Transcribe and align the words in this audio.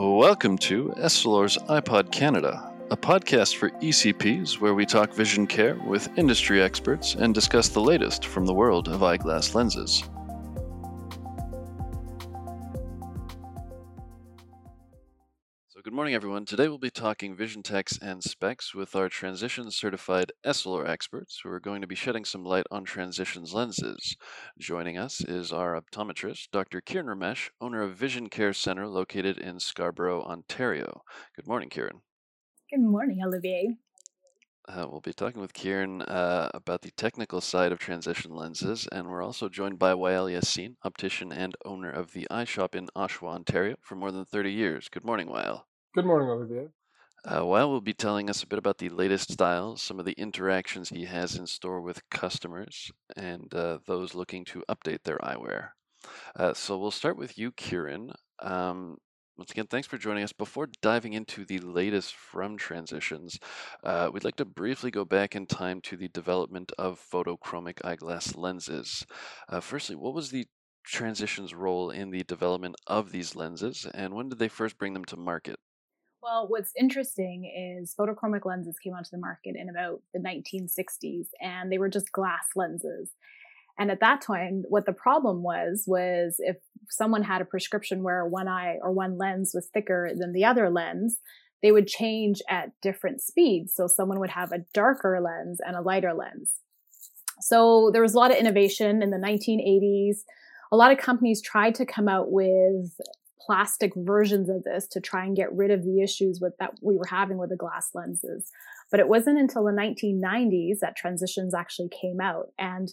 Welcome 0.00 0.58
to 0.58 0.90
Essilor's 0.96 1.58
iPod 1.68 2.12
Canada, 2.12 2.72
a 2.92 2.96
podcast 2.96 3.56
for 3.56 3.70
ECPs 3.70 4.60
where 4.60 4.72
we 4.72 4.86
talk 4.86 5.12
vision 5.12 5.44
care 5.44 5.74
with 5.74 6.16
industry 6.16 6.62
experts 6.62 7.16
and 7.16 7.34
discuss 7.34 7.70
the 7.70 7.80
latest 7.80 8.24
from 8.24 8.46
the 8.46 8.54
world 8.54 8.86
of 8.86 9.02
eyeglass 9.02 9.56
lenses. 9.56 10.04
Morning, 15.98 16.14
everyone. 16.14 16.44
Today 16.44 16.68
we'll 16.68 16.78
be 16.78 16.90
talking 16.90 17.34
vision 17.34 17.60
techs 17.60 17.98
and 18.00 18.22
specs 18.22 18.72
with 18.72 18.94
our 18.94 19.08
transition 19.08 19.68
certified 19.72 20.30
Essilor 20.46 20.88
experts 20.88 21.40
who 21.42 21.50
are 21.50 21.58
going 21.58 21.80
to 21.80 21.88
be 21.88 21.96
shedding 21.96 22.24
some 22.24 22.44
light 22.44 22.66
on 22.70 22.84
transitions 22.84 23.52
lenses. 23.52 24.16
Joining 24.60 24.96
us 24.96 25.20
is 25.20 25.52
our 25.52 25.76
optometrist, 25.76 26.52
Dr. 26.52 26.80
Kieran 26.80 27.08
Ramesh, 27.08 27.50
owner 27.60 27.82
of 27.82 27.96
Vision 27.96 28.28
Care 28.28 28.52
Center 28.52 28.86
located 28.86 29.38
in 29.38 29.58
Scarborough, 29.58 30.22
Ontario. 30.22 31.02
Good 31.34 31.48
morning, 31.48 31.68
Kieran. 31.68 32.02
Good 32.70 32.84
morning, 32.84 33.18
Olivier. 33.26 33.74
Uh, 34.68 34.86
we'll 34.88 35.00
be 35.00 35.12
talking 35.12 35.40
with 35.40 35.52
Kieran 35.52 36.02
uh, 36.02 36.48
about 36.54 36.82
the 36.82 36.92
technical 36.92 37.40
side 37.40 37.72
of 37.72 37.80
transition 37.80 38.30
lenses, 38.30 38.86
and 38.92 39.08
we're 39.08 39.24
also 39.24 39.48
joined 39.48 39.80
by 39.80 39.94
Wael 39.94 40.32
Yassin, 40.32 40.76
optician 40.84 41.32
and 41.32 41.56
owner 41.64 41.90
of 41.90 42.12
the 42.12 42.28
Eye 42.30 42.44
Shop 42.44 42.76
in 42.76 42.86
Oshawa, 42.94 43.30
Ontario, 43.30 43.74
for 43.80 43.96
more 43.96 44.12
than 44.12 44.24
30 44.24 44.52
years. 44.52 44.88
Good 44.88 45.04
morning, 45.04 45.26
Wael. 45.26 45.64
Good 45.98 46.06
morning, 46.06 46.30
Olivier. 46.30 46.68
Uh, 47.24 47.40
Wael 47.40 47.70
will 47.70 47.80
be 47.80 47.92
telling 47.92 48.30
us 48.30 48.44
a 48.44 48.46
bit 48.46 48.60
about 48.60 48.78
the 48.78 48.88
latest 48.88 49.32
styles, 49.32 49.82
some 49.82 49.98
of 49.98 50.06
the 50.06 50.12
interactions 50.12 50.90
he 50.90 51.06
has 51.06 51.34
in 51.34 51.44
store 51.48 51.80
with 51.80 52.08
customers, 52.08 52.92
and 53.16 53.52
uh, 53.52 53.78
those 53.84 54.14
looking 54.14 54.44
to 54.44 54.62
update 54.68 55.02
their 55.02 55.18
eyewear. 55.18 55.70
Uh, 56.36 56.54
so 56.54 56.78
we'll 56.78 56.92
start 56.92 57.18
with 57.18 57.36
you, 57.36 57.50
Kieran. 57.50 58.12
Um, 58.38 58.98
once 59.36 59.50
again, 59.50 59.66
thanks 59.66 59.88
for 59.88 59.98
joining 59.98 60.22
us. 60.22 60.32
Before 60.32 60.68
diving 60.82 61.14
into 61.14 61.44
the 61.44 61.58
latest 61.58 62.14
from 62.14 62.56
Transitions, 62.56 63.40
uh, 63.82 64.08
we'd 64.12 64.22
like 64.22 64.36
to 64.36 64.44
briefly 64.44 64.92
go 64.92 65.04
back 65.04 65.34
in 65.34 65.46
time 65.46 65.80
to 65.80 65.96
the 65.96 66.06
development 66.10 66.70
of 66.78 67.04
photochromic 67.12 67.84
eyeglass 67.84 68.36
lenses. 68.36 69.04
Uh, 69.48 69.58
firstly, 69.58 69.96
what 69.96 70.14
was 70.14 70.30
the 70.30 70.46
Transitions' 70.84 71.54
role 71.54 71.90
in 71.90 72.10
the 72.12 72.22
development 72.22 72.76
of 72.86 73.10
these 73.10 73.34
lenses, 73.34 73.84
and 73.92 74.14
when 74.14 74.28
did 74.28 74.38
they 74.38 74.46
first 74.46 74.78
bring 74.78 74.94
them 74.94 75.04
to 75.06 75.16
market? 75.16 75.58
Well, 76.22 76.46
what's 76.48 76.72
interesting 76.78 77.44
is 77.78 77.94
photochromic 77.98 78.44
lenses 78.44 78.78
came 78.78 78.94
onto 78.94 79.10
the 79.12 79.18
market 79.18 79.54
in 79.56 79.68
about 79.68 80.02
the 80.12 80.20
1960s 80.20 81.28
and 81.40 81.70
they 81.70 81.78
were 81.78 81.88
just 81.88 82.12
glass 82.12 82.44
lenses. 82.56 83.12
And 83.78 83.92
at 83.92 84.00
that 84.00 84.20
time, 84.20 84.64
what 84.68 84.86
the 84.86 84.92
problem 84.92 85.44
was, 85.44 85.84
was 85.86 86.36
if 86.38 86.56
someone 86.90 87.22
had 87.22 87.40
a 87.40 87.44
prescription 87.44 88.02
where 88.02 88.26
one 88.26 88.48
eye 88.48 88.78
or 88.82 88.90
one 88.90 89.16
lens 89.16 89.52
was 89.54 89.68
thicker 89.72 90.10
than 90.16 90.32
the 90.32 90.44
other 90.44 90.68
lens, 90.68 91.18
they 91.62 91.70
would 91.70 91.86
change 91.86 92.42
at 92.48 92.72
different 92.82 93.20
speeds. 93.20 93.72
So 93.74 93.86
someone 93.86 94.18
would 94.18 94.30
have 94.30 94.50
a 94.50 94.64
darker 94.74 95.20
lens 95.20 95.60
and 95.64 95.76
a 95.76 95.80
lighter 95.80 96.12
lens. 96.12 96.54
So 97.40 97.90
there 97.92 98.02
was 98.02 98.14
a 98.14 98.18
lot 98.18 98.32
of 98.32 98.36
innovation 98.36 99.02
in 99.02 99.10
the 99.10 99.16
1980s. 99.16 100.24
A 100.72 100.76
lot 100.76 100.90
of 100.90 100.98
companies 100.98 101.40
tried 101.40 101.76
to 101.76 101.86
come 101.86 102.08
out 102.08 102.32
with 102.32 102.92
plastic 103.44 103.92
versions 103.96 104.48
of 104.48 104.64
this 104.64 104.86
to 104.88 105.00
try 105.00 105.24
and 105.24 105.36
get 105.36 105.52
rid 105.52 105.70
of 105.70 105.84
the 105.84 106.02
issues 106.02 106.40
with 106.40 106.52
that 106.58 106.72
we 106.82 106.96
were 106.96 107.06
having 107.08 107.38
with 107.38 107.50
the 107.50 107.56
glass 107.56 107.90
lenses. 107.94 108.50
But 108.90 109.00
it 109.00 109.08
wasn't 109.08 109.38
until 109.38 109.64
the 109.64 109.72
1990s 109.72 110.78
that 110.80 110.96
transitions 110.96 111.54
actually 111.54 111.88
came 111.88 112.20
out. 112.20 112.52
And 112.58 112.92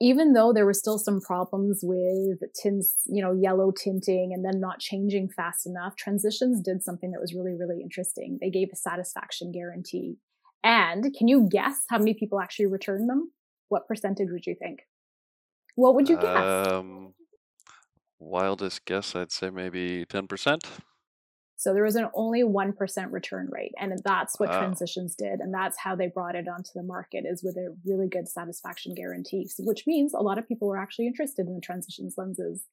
even 0.00 0.32
though 0.32 0.52
there 0.52 0.66
were 0.66 0.74
still 0.74 0.98
some 0.98 1.20
problems 1.20 1.80
with 1.82 2.38
tints, 2.60 3.02
you 3.06 3.22
know, 3.22 3.32
yellow 3.32 3.72
tinting 3.72 4.32
and 4.34 4.44
then 4.44 4.60
not 4.60 4.80
changing 4.80 5.28
fast 5.28 5.66
enough, 5.66 5.96
transitions 5.96 6.60
did 6.60 6.82
something 6.82 7.12
that 7.12 7.20
was 7.20 7.34
really, 7.34 7.54
really 7.54 7.80
interesting. 7.80 8.38
They 8.40 8.50
gave 8.50 8.68
a 8.72 8.76
satisfaction 8.76 9.52
guarantee. 9.52 10.16
And 10.62 11.14
can 11.16 11.28
you 11.28 11.48
guess 11.50 11.84
how 11.88 11.98
many 11.98 12.14
people 12.14 12.40
actually 12.40 12.66
returned 12.66 13.08
them? 13.08 13.30
What 13.68 13.86
percentage 13.86 14.28
would 14.30 14.46
you 14.46 14.56
think? 14.58 14.80
What 15.76 15.94
would 15.94 16.08
you 16.08 16.16
guess? 16.16 16.68
Um, 16.68 17.14
wildest 18.18 18.84
guess, 18.84 19.14
I'd 19.14 19.32
say 19.32 19.50
maybe 19.50 20.04
10%. 20.06 20.60
So 21.56 21.72
there 21.72 21.84
was 21.84 21.96
an 21.96 22.08
only 22.14 22.42
1% 22.42 23.12
return 23.12 23.48
rate. 23.50 23.72
And 23.78 23.98
that's 24.04 24.38
what 24.38 24.50
wow. 24.50 24.58
Transitions 24.58 25.14
did. 25.14 25.40
And 25.40 25.54
that's 25.54 25.78
how 25.78 25.96
they 25.96 26.08
brought 26.08 26.34
it 26.34 26.46
onto 26.48 26.70
the 26.74 26.82
market 26.82 27.24
is 27.26 27.42
with 27.42 27.56
a 27.56 27.74
really 27.86 28.08
good 28.08 28.28
satisfaction 28.28 28.94
guarantee, 28.94 29.48
which 29.60 29.86
means 29.86 30.12
a 30.12 30.20
lot 30.20 30.36
of 30.36 30.46
people 30.46 30.68
were 30.68 30.76
actually 30.76 31.06
interested 31.06 31.46
in 31.46 31.54
the 31.54 31.60
Transitions 31.60 32.16
lenses. 32.18 32.64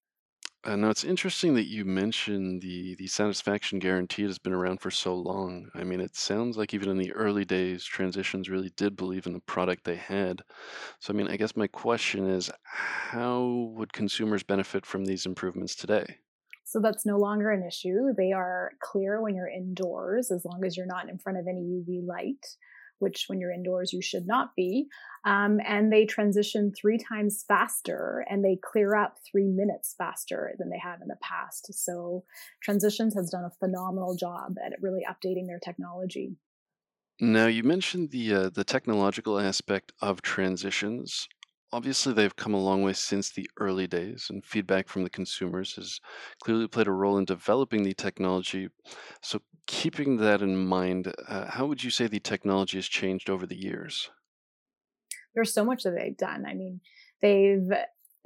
Uh, 0.63 0.75
now 0.75 0.91
it's 0.91 1.03
interesting 1.03 1.55
that 1.55 1.67
you 1.67 1.83
mentioned 1.83 2.61
the 2.61 2.93
the 2.95 3.07
satisfaction 3.07 3.79
guarantee 3.79 4.21
has 4.21 4.37
been 4.37 4.53
around 4.53 4.79
for 4.79 4.91
so 4.91 5.15
long. 5.15 5.67
I 5.73 5.83
mean, 5.83 5.99
it 5.99 6.15
sounds 6.15 6.55
like 6.55 6.73
even 6.73 6.89
in 6.89 6.99
the 6.99 7.11
early 7.13 7.45
days, 7.45 7.83
Transitions 7.83 8.47
really 8.47 8.71
did 8.77 8.95
believe 8.95 9.25
in 9.25 9.33
the 9.33 9.39
product 9.39 9.83
they 9.83 9.95
had. 9.95 10.43
So, 10.99 11.13
I 11.13 11.17
mean, 11.17 11.27
I 11.29 11.37
guess 11.37 11.55
my 11.55 11.65
question 11.65 12.29
is, 12.29 12.51
how 12.63 13.71
would 13.75 13.91
consumers 13.91 14.43
benefit 14.43 14.85
from 14.85 15.05
these 15.05 15.25
improvements 15.25 15.75
today? 15.75 16.05
So 16.63 16.79
that's 16.79 17.07
no 17.07 17.17
longer 17.17 17.49
an 17.49 17.65
issue. 17.67 18.13
They 18.15 18.31
are 18.31 18.73
clear 18.81 19.19
when 19.19 19.35
you're 19.35 19.49
indoors, 19.49 20.29
as 20.29 20.45
long 20.45 20.63
as 20.63 20.77
you're 20.77 20.85
not 20.85 21.09
in 21.09 21.17
front 21.17 21.39
of 21.39 21.47
any 21.47 21.61
UV 21.61 22.05
light 22.05 22.45
which 23.01 23.25
when 23.27 23.39
you're 23.39 23.51
indoors 23.51 23.93
you 23.93 24.01
should 24.01 24.27
not 24.27 24.55
be. 24.55 24.87
Um, 25.25 25.59
and 25.67 25.93
they 25.93 26.05
transition 26.05 26.71
three 26.73 26.97
times 26.97 27.45
faster 27.47 28.25
and 28.29 28.43
they 28.43 28.57
clear 28.63 28.95
up 28.95 29.17
three 29.29 29.47
minutes 29.47 29.93
faster 29.97 30.53
than 30.57 30.69
they 30.69 30.79
have 30.79 31.01
in 31.01 31.07
the 31.07 31.17
past. 31.21 31.73
So 31.73 32.23
Transitions 32.61 33.15
has 33.15 33.29
done 33.29 33.45
a 33.45 33.49
phenomenal 33.59 34.15
job 34.15 34.55
at 34.63 34.81
really 34.81 35.01
updating 35.09 35.47
their 35.47 35.59
technology. 35.59 36.35
Now 37.19 37.47
you 37.47 37.63
mentioned 37.63 38.11
the 38.11 38.33
uh, 38.33 38.49
the 38.49 38.63
technological 38.63 39.39
aspect 39.39 39.91
of 40.01 40.21
transitions. 40.21 41.27
Obviously, 41.73 42.13
they've 42.13 42.35
come 42.35 42.53
a 42.53 42.61
long 42.61 42.81
way 42.81 42.93
since 42.93 43.29
the 43.29 43.49
early 43.57 43.87
days, 43.87 44.29
and 44.29 44.45
feedback 44.45 44.87
from 44.87 45.03
the 45.03 45.09
consumers 45.09 45.75
has 45.75 45.99
clearly 46.41 46.67
played 46.67 46.87
a 46.87 46.91
role 46.91 47.17
in 47.17 47.25
developing 47.25 47.83
the 47.83 47.93
technology. 47.93 48.69
So, 49.21 49.41
keeping 49.67 50.17
that 50.17 50.41
in 50.41 50.55
mind, 50.57 51.13
uh, 51.27 51.51
how 51.51 51.67
would 51.67 51.83
you 51.83 51.89
say 51.89 52.07
the 52.07 52.19
technology 52.19 52.77
has 52.77 52.87
changed 52.87 53.29
over 53.29 53.45
the 53.45 53.57
years? 53.57 54.09
There's 55.35 55.53
so 55.53 55.63
much 55.63 55.83
that 55.83 55.95
they've 55.95 56.17
done. 56.17 56.45
I 56.45 56.53
mean, 56.53 56.81
they've 57.21 57.69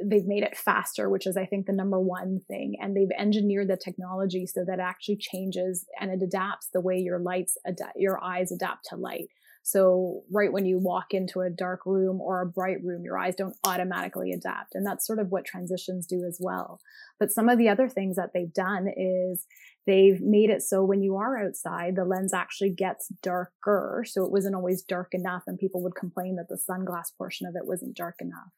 they've 0.03 0.25
made 0.25 0.43
it 0.43 0.57
faster, 0.57 1.09
which 1.09 1.25
is 1.25 1.37
I 1.37 1.45
think 1.45 1.67
the 1.67 1.73
number 1.73 1.99
one 1.99 2.41
thing, 2.47 2.75
and 2.81 2.95
they've 2.95 3.17
engineered 3.17 3.69
the 3.69 3.77
technology 3.77 4.45
so 4.45 4.65
that 4.65 4.79
it 4.79 4.81
actually 4.81 5.17
changes 5.17 5.85
and 5.99 6.11
it 6.11 6.23
adapts 6.23 6.69
the 6.73 6.81
way 6.81 6.97
your 6.97 7.19
lights 7.19 7.57
ad- 7.65 7.77
your 7.95 8.21
eyes 8.23 8.51
adapt 8.51 8.85
to 8.89 8.95
light. 8.95 9.27
So 9.67 10.21
right 10.31 10.53
when 10.53 10.67
you 10.67 10.77
walk 10.77 11.15
into 11.15 11.41
a 11.41 11.49
dark 11.49 11.87
room 11.87 12.21
or 12.21 12.39
a 12.39 12.45
bright 12.45 12.83
room, 12.83 13.03
your 13.03 13.17
eyes 13.17 13.33
don't 13.33 13.57
automatically 13.63 14.31
adapt. 14.31 14.75
And 14.75 14.85
that's 14.85 15.07
sort 15.07 15.17
of 15.17 15.31
what 15.31 15.43
transitions 15.43 16.05
do 16.05 16.23
as 16.23 16.37
well. 16.39 16.79
But 17.19 17.31
some 17.31 17.49
of 17.49 17.57
the 17.57 17.67
other 17.67 17.89
things 17.89 18.15
that 18.15 18.29
they've 18.31 18.53
done 18.53 18.87
is 18.95 19.47
they've 19.87 20.21
made 20.21 20.51
it 20.51 20.61
so 20.61 20.83
when 20.83 21.01
you 21.01 21.15
are 21.15 21.43
outside, 21.43 21.95
the 21.95 22.05
lens 22.05 22.31
actually 22.31 22.69
gets 22.69 23.07
darker. 23.23 24.05
So 24.07 24.23
it 24.23 24.31
wasn't 24.31 24.53
always 24.53 24.83
dark 24.83 25.15
enough 25.15 25.41
and 25.47 25.57
people 25.57 25.81
would 25.81 25.95
complain 25.95 26.35
that 26.35 26.47
the 26.47 26.61
sunglass 26.69 27.07
portion 27.17 27.47
of 27.47 27.55
it 27.55 27.65
wasn't 27.65 27.97
dark 27.97 28.17
enough. 28.21 28.53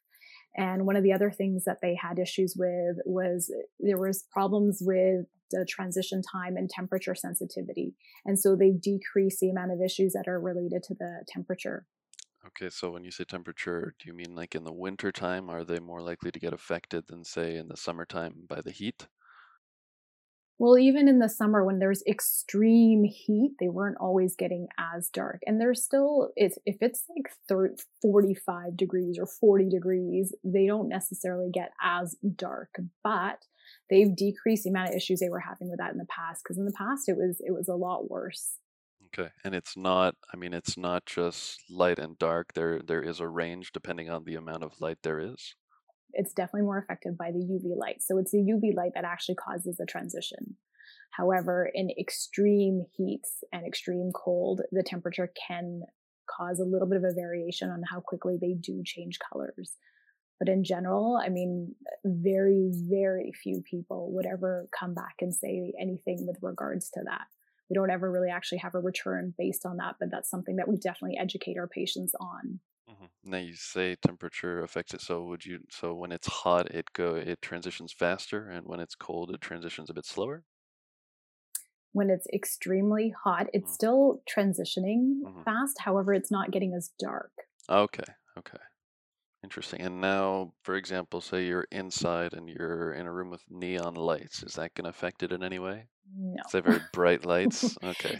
And 0.58 0.86
one 0.86 0.98
of 0.98 1.04
the 1.04 1.14
other 1.14 1.32
things 1.32 1.64
that 1.64 1.78
they 1.82 1.96
had 1.96 2.20
issues 2.20 2.54
with 2.58 2.98
was 3.06 3.50
there 3.80 3.98
was 3.98 4.26
problems 4.30 4.80
with 4.82 5.26
the 5.52 5.66
transition 5.70 6.22
time 6.22 6.58
and 6.58 6.70
temperature 6.70 7.16
sensitivity. 7.16 7.94
And 8.26 8.40
so 8.40 8.56
they 8.56 8.72
decrease 8.72 9.40
the 9.40 9.50
amount 9.50 9.72
of 9.72 9.82
issues 9.82 10.14
that 10.14 10.28
are 10.28 10.40
related 10.40 10.84
to 10.84 10.96
the 10.96 11.24
temperature. 11.28 11.86
Okay, 12.46 12.70
so 12.70 12.92
when 12.92 13.04
you 13.04 13.12
say 13.12 13.26
temperature, 13.26 13.94
do 14.00 14.08
you 14.08 14.14
mean 14.14 14.34
like 14.34 14.56
in 14.56 14.64
the 14.64 14.74
winter 14.74 15.12
time? 15.12 15.50
Are 15.50 15.66
they 15.66 15.80
more 15.80 16.02
likely 16.02 16.32
to 16.32 16.40
get 16.40 16.54
affected 16.54 17.08
than, 17.08 17.26
say, 17.26 17.58
in 17.58 17.68
the 17.68 17.76
summertime 17.76 18.46
by 18.48 18.62
the 18.62 18.72
heat? 18.72 19.08
Well, 20.60 20.78
even 20.80 21.08
in 21.08 21.20
the 21.20 21.30
summer 21.30 21.64
when 21.64 21.78
there's 21.78 22.02
extreme 22.08 23.04
heat, 23.04 23.52
they 23.60 23.70
weren't 23.70 23.98
always 24.00 24.36
getting 24.36 24.68
as 24.80 25.10
dark. 25.10 25.42
And 25.46 25.62
there's 25.62 25.84
still, 25.84 26.32
if, 26.36 26.56
if 26.66 26.78
it's 26.82 27.04
like 27.16 27.32
30, 27.48 27.76
45 28.02 28.76
degrees 28.76 29.18
or 29.20 29.28
40 29.28 29.70
degrees, 29.70 30.34
they 30.44 30.66
don't 30.66 30.90
necessarily 30.90 31.52
get 31.54 31.72
as 31.82 32.16
dark, 32.36 32.70
but 33.04 33.46
they've 33.90 34.16
decreased 34.16 34.64
the 34.64 34.72
amount 34.72 34.90
of 34.90 34.96
issues 34.96 35.20
they 35.20 35.30
were 35.30 35.42
having 35.42 35.70
with 35.70 35.78
that 35.78 35.92
in 35.92 36.00
the 36.00 36.06
past. 36.06 36.44
Cause 36.44 36.58
in 36.58 36.66
the 36.66 36.74
past 36.76 37.08
it 37.08 37.18
was, 37.18 37.40
it 37.40 37.52
was 37.52 37.68
a 37.68 37.76
lot 37.76 38.10
worse. 38.10 38.56
Okay. 39.06 39.30
And 39.46 39.54
it's 39.54 39.78
not, 39.78 40.16
I 40.34 40.38
mean, 40.38 40.54
it's 40.54 40.76
not 40.76 41.06
just 41.06 41.62
light 41.70 42.00
and 42.00 42.18
dark. 42.18 42.54
There, 42.56 42.82
there 42.82 43.04
is 43.04 43.20
a 43.20 43.28
range 43.28 43.72
depending 43.74 44.10
on 44.10 44.24
the 44.24 44.36
amount 44.36 44.64
of 44.64 44.82
light 44.82 44.98
there 45.04 45.20
is 45.20 45.56
it's 46.14 46.34
definitely 46.34 46.64
more 46.64 46.78
affected 46.78 47.18
by 47.18 47.32
the 47.32 47.40
UV 47.40 47.78
light. 47.78 48.02
So 48.02 48.18
it's 48.18 48.32
the 48.32 48.40
UV 48.40 48.76
light 48.76 48.92
that 48.96 49.06
actually 49.06 49.36
causes 49.36 49.78
the 49.78 49.86
transition. 49.86 50.56
However, 51.12 51.70
in 51.74 51.90
extreme 52.00 52.86
heats 52.96 53.44
and 53.52 53.66
extreme 53.66 54.12
cold, 54.14 54.62
the 54.72 54.84
temperature 54.84 55.32
can 55.48 55.82
cause 56.30 56.60
a 56.60 56.66
little 56.66 56.88
bit 56.88 56.98
of 56.98 57.04
a 57.04 57.14
variation 57.14 57.70
on 57.70 57.82
how 57.90 58.02
quickly 58.02 58.38
they 58.40 58.54
do 58.54 58.82
change 58.86 59.18
colors. 59.32 59.78
But 60.40 60.50
in 60.50 60.64
general, 60.64 61.20
I 61.24 61.30
mean, 61.30 61.74
very, 62.06 62.70
very 62.72 63.32
few 63.42 63.64
people 63.68 64.12
would 64.14 64.26
ever 64.26 64.68
come 64.78 64.94
back 64.94 65.16
and 65.22 65.34
say 65.34 65.74
anything 65.80 66.28
with 66.28 66.38
regards 66.42 66.90
to 66.92 67.02
that. 67.06 67.26
We 67.70 67.74
don't 67.74 67.90
ever 67.90 68.12
really 68.12 68.30
actually 68.30 68.60
have 68.60 68.76
a 68.76 68.80
return 68.80 69.34
based 69.38 69.66
on 69.66 69.78
that, 69.78 69.96
but 70.00 70.10
that's 70.12 70.30
something 70.30 70.58
that 70.58 70.68
we 70.68 70.78
definitely 70.78 71.18
educate 71.18 71.58
our 71.58 71.68
patients 71.68 72.14
on. 72.20 72.60
Mm-hmm. 72.90 73.06
Now 73.24 73.38
you 73.38 73.54
say 73.56 73.96
temperature 73.96 74.64
affects 74.64 74.94
it. 74.94 75.02
So 75.02 75.24
would 75.24 75.46
you? 75.46 75.60
So 75.70 75.94
when 75.94 76.12
it's 76.12 76.28
hot, 76.28 76.72
it 76.72 76.86
go 76.94 77.16
it 77.16 77.42
transitions 77.42 77.92
faster, 77.92 78.50
and 78.50 78.66
when 78.66 78.80
it's 78.80 78.96
cold, 78.96 79.32
it 79.32 79.42
transitions 79.42 79.90
a 79.90 79.94
bit 79.94 80.06
slower. 80.06 80.44
When 81.92 82.10
it's 82.10 82.28
extremely 82.34 83.14
hot, 83.24 83.48
it's 83.54 83.66
mm-hmm. 83.66 83.74
still 83.74 84.22
transitioning 84.30 85.22
mm-hmm. 85.26 85.44
fast. 85.44 85.80
However, 85.80 86.14
it's 86.14 86.32
not 86.32 86.52
getting 86.52 86.74
as 86.74 86.92
dark. 87.00 87.32
Okay. 87.70 88.04
Okay. 88.38 88.60
Interesting. 89.44 89.82
And 89.82 90.02
now, 90.02 90.54
for 90.64 90.76
example, 90.76 91.22
say 91.22 91.46
you're 91.46 91.68
inside 91.72 92.34
and 92.34 92.50
you're 92.50 92.94
in 92.94 93.06
a 93.06 93.12
room 93.12 93.30
with 93.30 93.44
neon 93.50 93.96
lights. 93.96 94.44
Is 94.44 94.54
that 94.56 94.74
going 94.74 94.86
to 94.86 94.90
affect 94.90 95.24
it 95.24 95.32
in 95.32 95.44
any 95.44 95.60
way? 95.60 95.88
No. 96.16 96.42
Say 96.50 96.62
very 96.62 96.82
bright 96.94 97.26
lights. 97.26 97.78
Okay. 97.84 98.20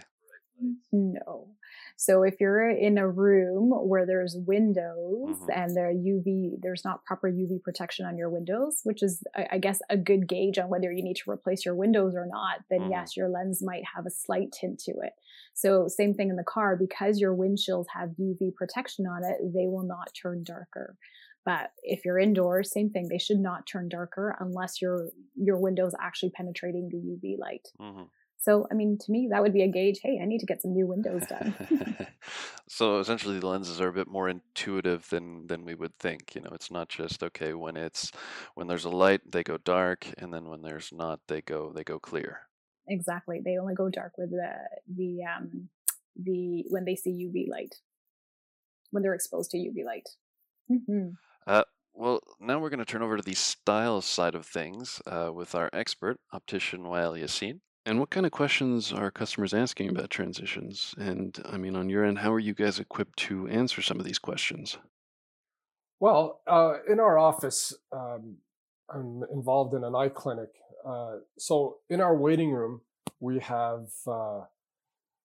No. 0.92 1.50
So 2.00 2.22
if 2.22 2.36
you're 2.40 2.70
in 2.70 3.00
a 3.00 3.10
room 3.10 3.72
where 3.72 4.06
there's 4.06 4.38
windows 4.46 5.36
mm-hmm. 5.36 5.52
and 5.52 5.76
there 5.76 5.92
UV, 5.92 6.52
there's 6.62 6.86
not 6.86 7.04
proper 7.06 7.28
UV 7.28 7.62
protection 7.64 8.06
on 8.06 8.18
your 8.18 8.30
windows, 8.30 8.82
which 8.84 9.02
is, 9.02 9.24
I 9.36 9.58
guess, 9.58 9.80
a 9.90 9.98
good 9.98 10.28
gauge 10.28 10.60
on 10.60 10.70
whether 10.70 10.92
you 10.92 11.04
need 11.04 11.18
to 11.18 11.32
replace 11.32 11.66
your 11.66 11.74
windows 11.74 12.14
or 12.16 12.28
not, 12.28 12.60
then 12.70 12.82
mm-hmm. 12.82 12.92
yes, 12.92 13.18
your 13.18 13.30
lens 13.30 13.64
might 13.64 13.84
have 13.96 14.06
a 14.06 14.12
slight 14.12 14.52
tint 14.52 14.80
to 14.82 14.92
it. 14.92 15.14
So 15.56 15.88
same 15.88 16.14
thing 16.14 16.30
in 16.30 16.36
the 16.36 16.44
car, 16.44 16.78
because 16.78 17.20
your 17.20 17.36
windshields 17.36 17.88
have 17.96 18.10
UV 18.10 18.54
protection 18.54 19.08
on 19.08 19.24
it, 19.24 19.38
they 19.54 19.66
will 19.66 19.86
not 19.86 20.14
turn 20.22 20.44
darker. 20.44 20.96
But 21.46 21.72
if 21.82 22.06
you're 22.06 22.20
indoors, 22.20 22.72
same 22.72 22.92
thing. 22.92 23.08
They 23.08 23.18
should 23.18 23.40
not 23.40 23.66
turn 23.66 23.88
darker 23.90 24.36
unless 24.40 24.82
your 24.82 25.08
your 25.36 25.58
windows 25.58 25.96
actually 26.00 26.32
penetrating 26.32 26.90
the 26.90 26.98
UV 26.98 27.40
light. 27.40 27.70
Mm-hmm. 27.82 28.04
So, 28.48 28.66
I 28.72 28.76
mean, 28.76 28.98
to 29.00 29.12
me, 29.12 29.28
that 29.30 29.42
would 29.42 29.52
be 29.52 29.64
a 29.64 29.68
gauge. 29.68 30.00
Hey, 30.02 30.22
I 30.24 30.26
need 30.26 30.40
to 30.40 30.46
get 30.46 30.62
some 30.62 30.72
new 30.72 30.88
windows 30.88 31.24
done. 31.28 31.54
so 32.70 33.00
essentially, 33.00 33.40
the 33.40 33.48
lenses 33.48 33.82
are 33.82 33.90
a 33.90 33.94
bit 33.94 34.08
more 34.08 34.30
intuitive 34.30 35.10
than 35.10 35.48
than 35.48 35.66
we 35.66 35.76
would 35.76 36.00
think. 36.00 36.34
You 36.34 36.40
know, 36.40 36.52
it's 36.54 36.72
not 36.72 36.88
just 36.88 37.24
okay 37.24 37.54
when 37.54 37.76
it's 37.76 38.10
when 38.56 38.68
there's 38.68 38.86
a 38.86 38.90
light, 38.90 39.30
they 39.30 39.44
go 39.44 39.58
dark, 39.58 40.08
and 40.18 40.34
then 40.34 40.48
when 40.48 40.62
there's 40.62 40.94
not, 40.94 41.20
they 41.28 41.42
go 41.42 41.74
they 41.76 41.84
go 41.84 42.00
clear. 42.00 42.48
Exactly. 42.88 43.42
They 43.44 43.58
only 43.58 43.76
go 43.76 43.90
dark 43.90 44.14
with 44.18 44.32
the 44.32 44.54
the 44.96 45.26
um 45.26 45.68
the 46.16 46.64
when 46.70 46.86
they 46.86 46.96
see 46.96 47.12
UV 47.12 47.50
light 47.50 47.76
when 48.92 49.04
they're 49.04 49.14
exposed 49.14 49.52
to 49.52 49.58
UV 49.58 49.84
light. 49.84 50.08
Mm-hmm. 50.72 51.10
Uh, 51.46 51.64
well, 51.94 52.22
now 52.40 52.60
we're 52.60 52.70
going 52.70 52.80
to 52.80 52.86
turn 52.86 53.02
over 53.02 53.18
to 53.18 53.24
the 53.24 53.34
style 53.34 54.00
side 54.00 54.36
of 54.36 54.46
things 54.46 55.02
uh, 55.06 55.32
with 55.34 55.54
our 55.54 55.70
expert, 55.74 56.22
optician 56.32 56.84
Wael 56.84 57.22
Yassin. 57.22 57.60
And 57.88 58.02
what 58.02 58.10
kind 58.10 58.26
of 58.26 58.34
questions 58.34 58.92
are 58.92 59.10
customers 59.10 59.54
asking 59.54 59.88
about 59.88 60.10
transitions? 60.10 60.94
And 60.98 61.42
I 61.50 61.56
mean, 61.56 61.74
on 61.74 61.88
your 61.88 62.04
end, 62.04 62.18
how 62.20 62.34
are 62.34 62.40
you 62.40 62.54
guys 62.54 62.80
equipped 62.80 63.18
to 63.20 63.48
answer 63.48 63.82
some 63.82 63.98
of 63.98 64.06
these 64.06 64.20
questions? 64.20 64.78
Well, 66.02 66.42
uh, 66.46 66.80
in 66.90 67.00
our 67.00 67.18
office, 67.18 67.74
um, 67.94 68.40
I'm 68.94 69.24
involved 69.32 69.74
in 69.74 69.86
an 69.86 69.96
eye 69.96 70.10
clinic. 70.10 70.50
Uh, 70.86 71.20
so 71.38 71.78
in 71.90 72.02
our 72.02 72.14
waiting 72.14 72.52
room, 72.52 72.82
we 73.22 73.40
have 73.40 73.88
uh, 74.06 74.42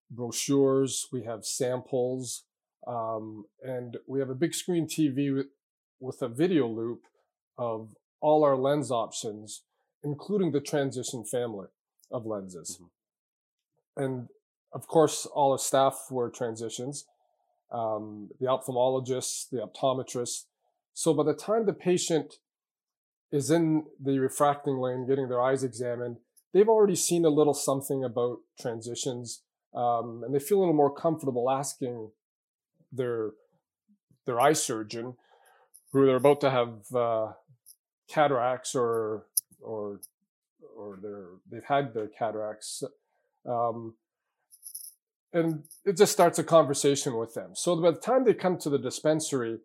brochures, 0.08 1.08
we 1.11 1.25
have 1.25 1.44
samples, 1.44 2.44
um, 2.87 3.44
and 3.61 3.97
we 4.06 4.20
have 4.20 4.31
a 4.31 4.37
big 4.37 4.55
screen 4.55 4.87
TV 4.87 5.35
with, 5.35 5.47
with 5.99 6.23
a 6.23 6.29
video 6.29 6.69
loop 6.69 7.06
of 7.58 7.97
all 8.20 8.44
our 8.44 8.56
lens 8.56 8.93
options, 8.93 9.62
including 10.05 10.53
the 10.53 10.61
transition 10.61 11.25
family 11.25 11.67
of 12.12 12.26
lenses. 12.26 12.79
Mm-hmm. 12.81 14.03
And 14.05 14.29
of 14.73 14.87
course, 14.87 15.26
all 15.26 15.53
our 15.53 15.59
staff 15.59 16.06
were 16.11 16.31
transitions, 16.31 17.05
um, 17.70 18.31
the 18.41 18.47
ophthalmologists, 18.47 19.49
the 19.50 19.59
optometrists. 19.59 20.44
So 20.94 21.14
by 21.14 21.25
the 21.25 21.35
time 21.35 21.67
the 21.67 21.73
patient 21.73 22.35
is 23.31 23.50
in 23.50 23.85
the 24.03 24.19
refracting 24.19 24.79
lane 24.79 25.06
getting 25.06 25.29
their 25.29 25.41
eyes 25.41 25.62
examined, 25.64 26.17
they've 26.53 26.69
already 26.69 26.97
seen 26.97 27.25
a 27.25 27.31
little 27.31 27.55
something 27.55 28.05
about 28.05 28.38
transitions, 28.61 29.43
um, 29.75 30.23
and 30.25 30.35
they 30.35 30.38
feel 30.38 30.58
a 30.58 30.61
little 30.61 30.75
more 30.75 30.94
comfortable 30.94 31.50
asking 31.50 32.11
their 32.93 33.31
their 34.25 34.38
eye 34.38 34.53
surgeon, 34.53 35.17
who 35.93 36.06
they're 36.06 36.17
about 36.17 36.41
to 36.43 36.50
have 36.50 36.94
uh, 36.94 37.32
cataracts 38.08 38.75
or 38.75 39.26
or 39.61 40.00
or 40.76 40.98
they're 41.02 41.28
they've 41.50 41.69
had 41.69 41.94
their 41.94 42.08
cataracts 42.08 42.82
um, 43.48 43.94
and 45.32 45.64
it 45.84 45.96
just 45.96 46.12
starts 46.12 46.38
a 46.38 46.44
conversation 46.44 47.16
with 47.16 47.34
them 47.34 47.50
so 47.54 47.80
by 47.80 47.90
the 47.90 47.98
time 47.98 48.24
they 48.24 48.34
come 48.34 48.58
to 48.58 48.70
the 48.70 48.78
dispensary 48.78 49.58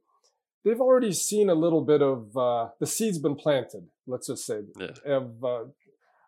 they've 0.63 0.81
already 0.81 1.13
seen 1.13 1.49
a 1.49 1.55
little 1.55 1.81
bit 1.81 2.01
of 2.01 2.35
uh, 2.37 2.69
the 2.79 2.87
seeds 2.87 3.19
been 3.19 3.35
planted 3.35 3.87
let's 4.05 4.27
just 4.27 4.45
say 4.45 4.61
yeah. 4.79 4.87
of, 5.05 5.43
uh, 5.43 5.63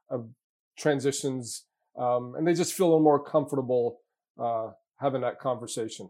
of 0.09 0.29
transitions 0.77 1.65
um, 1.97 2.35
and 2.37 2.47
they 2.47 2.53
just 2.53 2.73
feel 2.73 2.87
a 2.87 2.89
little 2.89 3.03
more 3.03 3.23
comfortable 3.23 3.99
uh, 4.39 4.69
having 4.99 5.21
that 5.21 5.39
conversation 5.39 6.09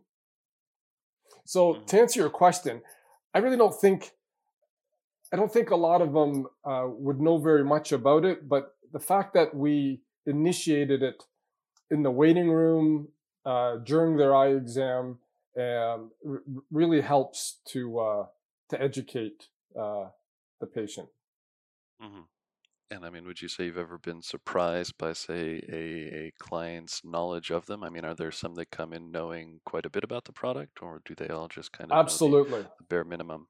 so 1.45 1.74
mm-hmm. 1.74 1.86
to 1.86 2.00
answer 2.00 2.19
your 2.19 2.30
question 2.30 2.81
i 3.33 3.39
really 3.39 3.57
don't 3.57 3.80
think 3.80 4.12
I 5.31 5.38
don't 5.38 5.52
think 5.52 5.70
a 5.70 5.76
lot 5.76 6.02
of 6.02 6.14
them 6.14 6.48
uh, 6.66 6.88
would 6.88 7.20
know 7.20 7.38
very 7.38 7.64
much 7.64 7.92
about 7.92 8.26
it, 8.26 8.50
but 8.50 8.76
the 8.92 9.00
fact 9.00 9.34
that 9.36 9.56
we 9.56 10.02
initiated 10.26 11.04
it 11.04 11.24
in 11.92 12.04
the 12.04 12.12
waiting 12.12 12.50
room 12.50 13.10
uh, 13.46 13.78
during 13.78 14.18
their 14.18 14.36
eye 14.36 14.50
exam 14.50 15.20
um, 15.58 16.12
r- 16.28 16.44
really 16.72 17.02
helps 17.02 17.60
to 17.68 18.00
uh, 18.00 18.26
to 18.70 18.81
educate 18.81 19.48
uh, 19.80 20.06
the 20.60 20.68
patient. 20.68 21.10
Mm-hmm. 22.02 22.22
And 22.92 23.06
I 23.06 23.12
mean, 23.12 23.26
would 23.26 23.42
you 23.42 23.48
say 23.48 23.66
you've 23.66 23.78
ever 23.78 24.00
been 24.00 24.24
surprised 24.24 24.98
by, 24.98 25.14
say, 25.14 25.62
a, 25.72 25.76
a 26.26 26.34
client's 26.40 27.02
knowledge 27.04 27.52
of 27.52 27.68
them? 27.68 27.84
I 27.84 27.90
mean, 27.90 28.04
are 28.04 28.16
there 28.16 28.31
some 28.31 28.56
that 28.56 28.72
come 28.72 28.94
in 28.94 29.12
knowing 29.12 29.60
quite 29.64 29.86
a 29.86 29.92
bit 29.92 30.04
about 30.04 30.26
the 30.26 30.31
product, 30.31 30.81
or 30.81 31.02
do 31.06 31.14
they 31.14 31.28
all 31.28 31.48
just 31.48 31.72
kind 31.72 31.92
of 31.92 32.00
absolutely 32.00 32.62
the, 32.62 32.72
the 32.80 32.84
bare 32.90 33.04
minimum? 33.04 33.48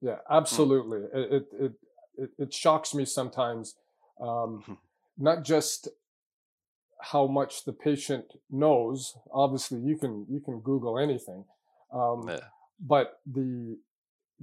Yeah, 0.00 0.16
hmm. 0.26 0.34
absolutely. 0.34 0.98
Mm. 0.98 1.32
It, 1.32 1.46
it, 1.60 1.72
it, 2.18 2.30
it 2.38 2.54
shocks 2.54 2.94
me 2.94 3.04
sometimes, 3.04 3.76
um, 4.20 4.62
hmm. 4.66 4.74
not 5.16 5.44
just 5.44 5.88
how 7.00 7.26
much 7.26 7.64
the 7.64 7.72
patient 7.72 8.24
knows. 8.50 9.16
Obviously, 9.32 9.80
you 9.80 9.96
can 9.96 10.26
you 10.28 10.40
can 10.40 10.60
Google 10.60 10.98
anything, 10.98 11.44
um, 11.92 12.28
yeah. 12.28 12.40
but 12.80 13.20
the, 13.26 13.78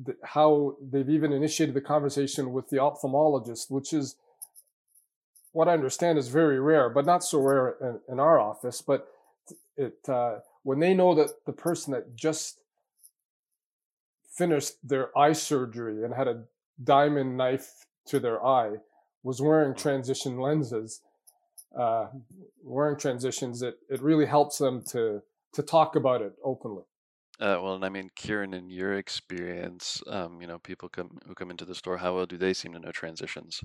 the 0.02 0.16
how 0.24 0.78
they've 0.82 1.10
even 1.10 1.34
initiated 1.34 1.76
the 1.76 1.82
conversation 1.82 2.54
with 2.54 2.70
the 2.70 2.78
ophthalmologist, 2.78 3.70
which 3.70 3.92
is 3.92 4.16
what 5.52 5.68
I 5.68 5.74
understand 5.74 6.18
is 6.18 6.28
very 6.30 6.60
rare, 6.60 6.90
but 6.90 7.06
not 7.06 7.24
so 7.24 7.40
rare 7.40 7.76
in, 7.82 8.00
in 8.14 8.20
our 8.20 8.40
office. 8.40 8.82
But 8.82 9.08
it 9.78 9.98
uh, 10.08 10.40
when 10.64 10.80
they 10.80 10.94
know 10.94 11.14
that 11.16 11.46
the 11.46 11.54
person 11.54 11.94
that 11.94 12.16
just 12.16 12.60
finished 14.36 14.74
their 14.84 15.18
eye 15.18 15.34
surgery 15.34 16.04
and 16.04 16.14
had 16.14 16.28
a 16.28 16.44
diamond 16.84 17.38
knife 17.38 17.86
to 18.06 18.20
their 18.20 18.46
eye 18.46 18.74
was 19.24 19.42
wearing 19.42 19.74
mm. 19.74 19.78
transition 19.78 20.40
lenses 20.40 21.02
uh, 21.78 22.08
wearing 22.64 22.98
transitions 22.98 23.62
it, 23.62 23.76
it 23.90 24.02
really 24.02 24.26
helps 24.26 24.58
them 24.58 24.84
to 24.84 25.22
to 25.54 25.64
talk 25.64 25.96
about 25.96 26.22
it 26.22 26.34
openly 26.44 26.84
uh, 27.38 27.60
well, 27.62 27.76
and 27.76 27.84
I 27.84 27.90
mean, 27.90 28.10
Kieran, 28.16 28.54
in 28.54 28.70
your 28.70 28.94
experience, 28.94 30.02
um, 30.08 30.40
you 30.40 30.48
know, 30.48 30.58
people 30.58 30.88
come 30.88 31.20
who 31.28 31.36
come 31.36 31.52
into 31.52 31.66
the 31.66 31.76
store, 31.76 31.98
how 31.98 32.16
well 32.16 32.26
do 32.26 32.38
they 32.38 32.54
seem 32.54 32.72
to 32.72 32.80
know 32.80 32.94
transitions? 32.94 33.62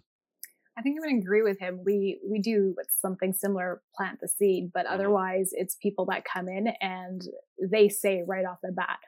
I 0.77 0.83
think 0.83 0.99
I 0.99 1.07
would 1.07 1.23
agree 1.23 1.43
with 1.43 1.59
him. 1.59 1.81
We 1.85 2.19
we 2.27 2.41
do 2.41 2.75
something 2.89 3.33
similar, 3.33 3.83
plant 3.95 4.21
the 4.21 4.29
seed, 4.29 4.71
but 4.73 4.87
mm-hmm. 4.87 4.95
otherwise, 4.95 5.51
it's 5.53 5.77
people 5.77 6.07
that 6.07 6.25
come 6.25 6.49
in 6.49 6.69
and 6.81 7.23
they 7.63 7.89
say 7.89 8.25
right 8.27 8.45
off 8.45 8.59
the 8.63 8.73
bat, 8.73 8.99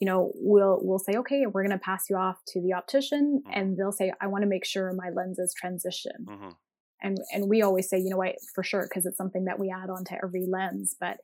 you 0.00 0.06
know, 0.06 0.32
we'll 0.34 0.78
we'll 0.82 0.98
say, 0.98 1.16
okay, 1.18 1.44
we're 1.46 1.64
going 1.66 1.76
to 1.76 1.84
pass 1.84 2.04
you 2.08 2.16
off 2.16 2.36
to 2.48 2.60
the 2.60 2.72
optician, 2.72 3.42
mm-hmm. 3.44 3.58
and 3.58 3.76
they'll 3.76 3.92
say, 3.92 4.12
I 4.20 4.26
want 4.28 4.42
to 4.42 4.48
make 4.48 4.64
sure 4.64 4.92
my 4.92 5.10
lenses 5.10 5.54
transition. 5.58 6.26
Mm-hmm. 6.28 6.48
And 7.02 7.18
and 7.32 7.48
we 7.48 7.62
always 7.62 7.88
say, 7.88 7.98
you 7.98 8.10
know 8.10 8.16
what, 8.16 8.36
for 8.54 8.62
sure, 8.62 8.86
because 8.88 9.06
it's 9.06 9.16
something 9.16 9.44
that 9.44 9.58
we 9.58 9.70
add 9.70 9.90
on 9.90 10.04
to 10.06 10.18
every 10.22 10.46
lens. 10.46 10.96
But 10.98 11.18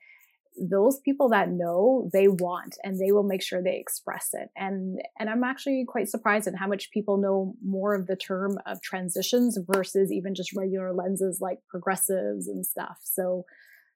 those 0.57 1.00
people 1.00 1.28
that 1.31 1.50
know, 1.50 2.09
they 2.12 2.28
want, 2.28 2.76
and 2.85 2.99
they 3.00 3.11
will 3.11 3.25
make 3.25 3.43
sure 3.43 3.62
they 3.62 3.78
express 3.78 4.31
it. 4.33 4.50
And 4.57 5.00
and 5.19 5.28
I'm 5.28 5.45
actually 5.45 5.85
quite 5.87 6.09
surprised 6.09 6.47
at 6.47 6.57
how 6.57 6.69
much 6.69 6.90
people 6.90 7.16
know 7.16 7.54
more 7.64 7.95
of 7.95 8.07
the 8.07 8.16
term 8.16 8.59
of 8.66 8.81
transitions 8.83 9.59
versus 9.66 10.12
even 10.12 10.35
just 10.35 10.54
regular 10.57 10.93
lenses 10.93 11.38
like 11.40 11.59
progressives 11.69 12.49
and 12.49 12.64
stuff. 12.64 12.99
So 13.02 13.45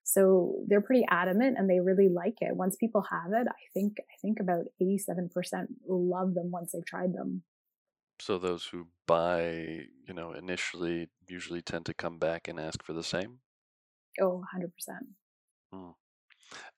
so 0.08 0.64
they're 0.66 0.80
pretty 0.80 1.04
adamant 1.10 1.58
and 1.58 1.68
they 1.68 1.80
really 1.80 2.08
like 2.08 2.38
it. 2.40 2.56
Once 2.56 2.76
people 2.76 3.04
have 3.10 3.30
it, 3.34 3.46
I 3.46 3.62
think 3.74 3.98
I 4.00 4.16
think 4.22 4.40
about 4.40 4.64
87% 4.80 5.66
love 5.86 6.32
them 6.32 6.50
once 6.50 6.72
they've 6.72 6.86
tried 6.86 7.12
them. 7.12 7.42
So 8.18 8.38
those 8.38 8.64
who 8.64 8.86
buy, 9.06 9.82
you 10.08 10.14
know, 10.14 10.32
initially 10.32 11.08
usually 11.28 11.60
tend 11.60 11.84
to 11.86 11.94
come 11.94 12.18
back 12.18 12.48
and 12.48 12.58
ask 12.58 12.82
for 12.82 12.94
the 12.94 13.04
same? 13.04 13.40
Oh, 14.18 14.42
100%. 14.56 14.70
Hmm. 15.74 15.90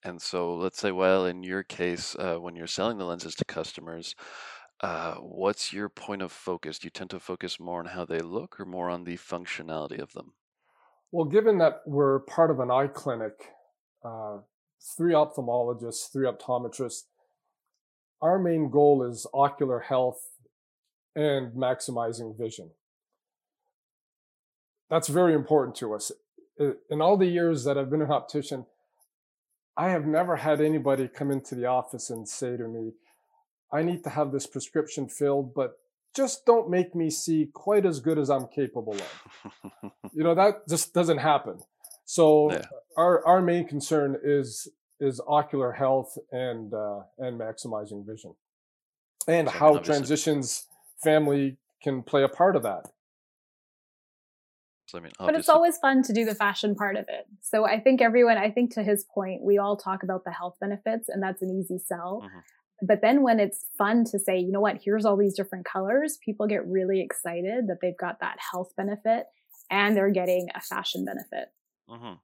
And 0.02 0.20
so 0.20 0.56
let's 0.56 0.80
say, 0.80 0.90
well, 0.90 1.25
in 1.25 1.44
your 1.44 1.62
case, 1.62 2.16
uh, 2.16 2.34
when 2.34 2.56
you're 2.56 2.66
selling 2.66 2.99
the 2.99 3.04
lenses 3.04 3.37
to 3.37 3.44
customers, 3.44 4.16
uh, 4.80 5.14
what's 5.14 5.72
your 5.72 5.88
point 5.88 6.22
of 6.22 6.32
focus? 6.32 6.80
Do 6.80 6.87
you 6.87 6.90
tend 6.90 7.10
to 7.10 7.20
focus 7.20 7.60
more 7.60 7.78
on 7.78 7.87
how 7.87 8.04
they 8.04 8.18
look 8.18 8.58
or 8.58 8.64
more 8.64 8.90
on 8.90 9.04
the 9.04 9.18
functionality 9.18 10.00
of 10.00 10.14
them? 10.14 10.32
Well, 11.12 11.24
given 11.24 11.58
that 11.58 11.82
we're 11.86 12.20
part 12.20 12.50
of 12.50 12.60
an 12.60 12.70
eye 12.70 12.86
clinic, 12.86 13.32
uh, 14.04 14.38
three 14.96 15.12
ophthalmologists, 15.12 16.10
three 16.12 16.26
optometrists, 16.26 17.02
our 18.22 18.38
main 18.38 18.70
goal 18.70 19.02
is 19.02 19.26
ocular 19.34 19.80
health 19.80 20.20
and 21.16 21.52
maximizing 21.52 22.36
vision. 22.38 22.70
That's 24.88 25.08
very 25.08 25.34
important 25.34 25.76
to 25.76 25.94
us. 25.94 26.12
In 26.58 27.00
all 27.00 27.16
the 27.16 27.26
years 27.26 27.64
that 27.64 27.76
I've 27.76 27.90
been 27.90 28.02
an 28.02 28.12
optician, 28.12 28.66
I 29.76 29.88
have 29.88 30.06
never 30.06 30.36
had 30.36 30.60
anybody 30.60 31.08
come 31.08 31.30
into 31.30 31.54
the 31.54 31.66
office 31.66 32.10
and 32.10 32.28
say 32.28 32.56
to 32.56 32.68
me, 32.68 32.92
I 33.72 33.82
need 33.82 34.04
to 34.04 34.10
have 34.10 34.30
this 34.30 34.46
prescription 34.46 35.08
filled, 35.08 35.54
but 35.54 35.78
just 36.14 36.44
don't 36.44 36.68
make 36.70 36.94
me 36.94 37.10
see 37.10 37.48
quite 37.52 37.86
as 37.86 38.00
good 38.00 38.18
as 38.18 38.30
I'm 38.30 38.48
capable 38.48 38.94
of. 38.94 39.92
you 40.12 40.24
know, 40.24 40.34
that 40.34 40.68
just 40.68 40.92
doesn't 40.92 41.18
happen. 41.18 41.58
So 42.04 42.52
yeah. 42.52 42.62
our, 42.96 43.24
our 43.26 43.40
main 43.40 43.66
concern 43.68 44.16
is, 44.22 44.68
is 44.98 45.20
ocular 45.26 45.72
health 45.72 46.18
and, 46.32 46.74
uh, 46.74 47.00
and 47.18 47.40
maximizing 47.40 48.06
vision 48.06 48.34
and 49.28 49.48
so 49.48 49.54
how 49.54 49.78
transitions 49.78 50.66
family 51.02 51.56
can 51.82 52.02
play 52.02 52.22
a 52.22 52.28
part 52.28 52.56
of 52.56 52.62
that. 52.62 52.86
So, 54.86 54.98
I 54.98 55.02
mean, 55.02 55.12
but 55.20 55.36
it's 55.36 55.48
always 55.48 55.78
fun 55.78 56.02
to 56.02 56.12
do 56.12 56.24
the 56.24 56.34
fashion 56.34 56.74
part 56.74 56.96
of 56.96 57.04
it. 57.08 57.26
So 57.40 57.64
I 57.64 57.78
think 57.78 58.02
everyone, 58.02 58.38
I 58.38 58.50
think 58.50 58.74
to 58.74 58.82
his 58.82 59.04
point, 59.04 59.40
we 59.40 59.56
all 59.56 59.76
talk 59.76 60.02
about 60.02 60.24
the 60.24 60.32
health 60.32 60.56
benefits 60.60 61.08
and 61.08 61.22
that's 61.22 61.42
an 61.42 61.50
easy 61.50 61.78
sell. 61.78 62.22
Mm-hmm. 62.24 62.38
But 62.82 63.02
then 63.02 63.22
when 63.22 63.40
it's 63.40 63.66
fun 63.76 64.04
to 64.06 64.18
say, 64.18 64.38
you 64.38 64.52
know 64.52 64.60
what, 64.60 64.80
here's 64.82 65.04
all 65.04 65.16
these 65.16 65.37
different 65.37 65.66
colors, 65.66 66.18
people 66.25 66.46
get 66.46 66.66
really 66.66 67.00
excited 67.00 67.66
that 67.68 67.78
they've 67.82 67.96
got 67.99 68.20
that 68.20 68.38
health 68.52 68.72
benefit 68.76 69.26
and 69.70 69.96
they're 69.96 70.10
getting 70.10 70.49
a 70.54 70.60
fashion 70.60 71.04
benefit. 71.04 71.49
Mm-hmm. 71.88 72.14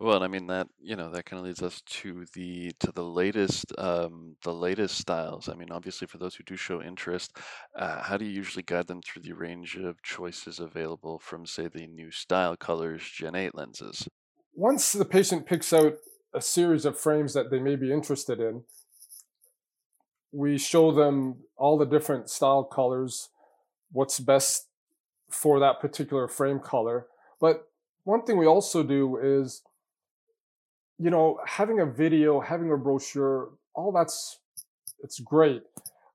Well, 0.00 0.22
I 0.22 0.28
mean 0.28 0.46
that 0.48 0.68
you 0.80 0.96
know 0.96 1.10
that 1.10 1.24
kind 1.24 1.40
of 1.40 1.46
leads 1.46 1.62
us 1.62 1.82
to 1.82 2.24
the 2.34 2.72
to 2.80 2.92
the 2.92 3.04
latest 3.04 3.72
um, 3.78 4.36
the 4.42 4.52
latest 4.52 4.98
styles. 4.98 5.48
I 5.48 5.54
mean, 5.54 5.70
obviously, 5.70 6.06
for 6.06 6.18
those 6.18 6.34
who 6.34 6.44
do 6.44 6.56
show 6.56 6.80
interest, 6.80 7.36
uh, 7.76 8.02
how 8.02 8.16
do 8.16 8.24
you 8.24 8.30
usually 8.30 8.62
guide 8.62 8.86
them 8.86 9.00
through 9.02 9.22
the 9.22 9.32
range 9.32 9.76
of 9.76 10.00
choices 10.02 10.60
available 10.60 11.18
from, 11.18 11.44
say, 11.46 11.68
the 11.68 11.86
new 11.86 12.10
style 12.10 12.56
colors 12.56 13.02
Gen 13.02 13.34
8 13.34 13.54
lenses? 13.54 14.06
Once 14.54 14.92
the 14.92 15.04
patient 15.04 15.46
picks 15.46 15.72
out 15.72 15.94
a 16.32 16.40
series 16.40 16.84
of 16.84 16.98
frames 16.98 17.34
that 17.34 17.50
they 17.50 17.58
may 17.58 17.76
be 17.76 17.92
interested 17.92 18.40
in, 18.40 18.62
we 20.34 20.58
show 20.58 20.90
them 20.90 21.36
all 21.56 21.78
the 21.78 21.86
different 21.86 22.28
style 22.28 22.64
colors, 22.64 23.28
what's 23.92 24.18
best 24.18 24.66
for 25.30 25.60
that 25.60 25.80
particular 25.80 26.26
frame 26.26 26.58
color. 26.58 27.06
But 27.40 27.68
one 28.02 28.24
thing 28.24 28.36
we 28.36 28.46
also 28.46 28.82
do 28.82 29.16
is, 29.16 29.62
you 30.98 31.08
know, 31.08 31.38
having 31.46 31.78
a 31.78 31.86
video, 31.86 32.40
having 32.40 32.72
a 32.72 32.76
brochure, 32.76 33.50
all 33.74 33.92
that's, 33.92 34.40
it's 35.04 35.20
great, 35.20 35.62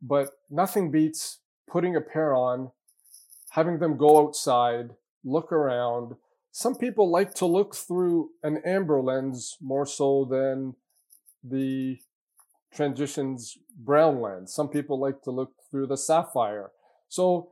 but 0.02 0.32
nothing 0.50 0.92
beats 0.92 1.40
putting 1.70 1.96
a 1.96 2.02
pair 2.02 2.36
on, 2.36 2.72
having 3.52 3.80
them 3.80 3.96
go 3.98 4.22
outside, 4.22 4.90
look 5.24 5.52
around. 5.54 6.16
Some 6.52 6.76
people 6.76 7.10
like 7.10 7.34
to 7.36 7.46
look 7.46 7.74
through 7.74 8.32
an 8.44 8.62
amber 8.66 9.00
lens 9.02 9.56
more 9.62 9.86
so 9.86 10.26
than 10.30 10.76
the 11.42 12.00
transitions 12.74 13.58
brown 13.78 14.22
lens. 14.22 14.54
Some 14.54 14.70
people 14.70 15.00
like 15.00 15.22
to 15.24 15.32
look 15.32 15.54
through 15.70 15.88
the 15.88 15.98
sapphire. 15.98 16.72
So 17.08 17.52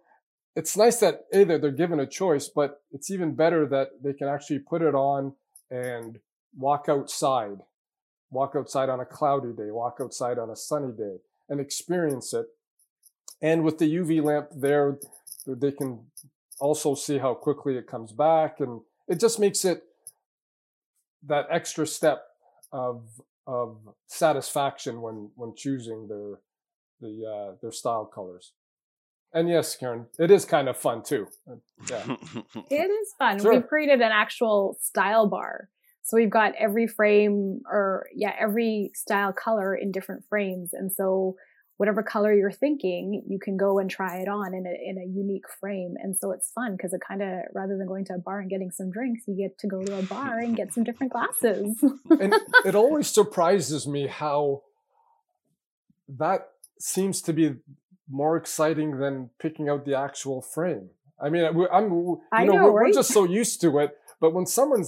it's 0.55 0.75
nice 0.75 0.99
that 0.99 1.25
a 1.33 1.43
they're 1.45 1.71
given 1.71 1.99
a 1.99 2.07
choice, 2.07 2.49
but 2.49 2.81
it's 2.91 3.11
even 3.11 3.35
better 3.35 3.65
that 3.67 4.03
they 4.03 4.13
can 4.13 4.27
actually 4.27 4.59
put 4.59 4.81
it 4.81 4.95
on 4.95 5.33
and 5.69 6.19
walk 6.55 6.85
outside, 6.89 7.59
walk 8.31 8.53
outside 8.55 8.89
on 8.89 8.99
a 8.99 9.05
cloudy 9.05 9.53
day, 9.53 9.71
walk 9.71 9.97
outside 10.01 10.39
on 10.39 10.49
a 10.49 10.55
sunny 10.55 10.91
day, 10.91 11.17
and 11.49 11.59
experience 11.59 12.33
it. 12.33 12.47
And 13.41 13.63
with 13.63 13.77
the 13.77 13.95
UV 13.95 14.23
lamp 14.23 14.47
there, 14.55 14.97
they 15.45 15.71
can 15.71 15.99
also 16.59 16.95
see 16.95 17.19
how 17.19 17.35
quickly 17.35 17.77
it 17.77 17.85
comes 17.85 18.11
back, 18.11 18.59
and 18.59 18.81
it 19.07 19.19
just 19.19 19.39
makes 19.39 19.63
it 19.63 19.83
that 21.23 21.45
extra 21.51 21.85
step 21.85 22.23
of 22.71 23.03
of 23.47 23.77
satisfaction 24.07 25.01
when 25.01 25.31
when 25.35 25.53
choosing 25.55 26.07
their 26.07 26.39
the 26.99 27.25
uh, 27.25 27.55
their 27.61 27.71
style 27.71 28.05
colors. 28.05 28.53
And 29.33 29.49
yes, 29.49 29.75
Karen, 29.75 30.07
it 30.19 30.31
is 30.31 30.45
kind 30.45 30.69
of 30.69 30.77
fun 30.77 31.03
too. 31.03 31.27
Uh, 31.49 31.55
yeah. 31.89 32.15
it 32.69 32.89
is 32.91 33.13
fun. 33.17 33.39
Sure. 33.39 33.53
We've 33.53 33.67
created 33.67 34.01
an 34.01 34.11
actual 34.11 34.77
style 34.81 35.27
bar. 35.27 35.69
So 36.03 36.15
we've 36.15 36.29
got 36.29 36.53
every 36.57 36.87
frame 36.87 37.61
or 37.69 38.07
yeah, 38.15 38.33
every 38.39 38.91
style 38.95 39.33
color 39.33 39.75
in 39.75 39.91
different 39.91 40.23
frames. 40.29 40.71
And 40.73 40.91
so 40.91 41.35
whatever 41.77 42.01
color 42.01 42.33
you're 42.33 42.51
thinking, 42.51 43.23
you 43.27 43.39
can 43.39 43.55
go 43.55 43.79
and 43.79 43.89
try 43.89 44.17
it 44.17 44.27
on 44.27 44.53
in 44.53 44.65
a, 44.65 44.89
in 44.89 44.97
a 44.97 45.05
unique 45.05 45.45
frame. 45.59 45.95
And 46.01 46.17
so 46.17 46.31
it's 46.31 46.51
fun 46.51 46.75
because 46.75 46.91
it 46.91 47.01
kind 47.07 47.21
of, 47.21 47.43
rather 47.53 47.77
than 47.77 47.87
going 47.87 48.03
to 48.05 48.15
a 48.15 48.17
bar 48.17 48.39
and 48.39 48.49
getting 48.49 48.71
some 48.71 48.89
drinks, 48.89 49.23
you 49.27 49.35
get 49.35 49.59
to 49.59 49.67
go 49.67 49.83
to 49.83 49.99
a 49.99 50.01
bar 50.03 50.39
and 50.39 50.55
get 50.55 50.73
some 50.73 50.83
different 50.83 51.13
glasses. 51.13 51.83
and 52.09 52.33
it 52.65 52.73
always 52.73 53.07
surprises 53.07 53.87
me 53.87 54.07
how 54.07 54.63
that 56.09 56.49
seems 56.79 57.21
to 57.21 57.33
be 57.33 57.55
more 58.09 58.37
exciting 58.37 58.97
than 58.99 59.29
picking 59.39 59.69
out 59.69 59.85
the 59.85 59.97
actual 59.97 60.41
frame. 60.41 60.89
I 61.21 61.29
mean, 61.29 61.43
I'm, 61.43 61.57
you 61.91 62.21
I 62.31 62.45
know, 62.45 62.53
know 62.53 62.63
we're, 62.65 62.81
right? 62.81 62.87
we're 62.87 62.93
just 62.93 63.13
so 63.13 63.23
used 63.41 63.61
to 63.61 63.79
it. 63.79 63.97
But 64.19 64.33
when 64.33 64.45
someone 64.45 64.83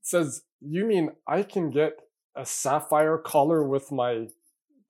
says, 0.00 0.42
"You 0.60 0.84
mean 0.86 1.10
I 1.26 1.42
can 1.42 1.70
get 1.70 1.98
a 2.34 2.46
sapphire 2.46 3.18
color 3.18 3.62
with 3.62 3.92
my 3.92 4.28